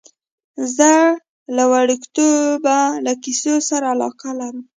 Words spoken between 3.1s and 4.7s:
کیسو سره علاقه لرم.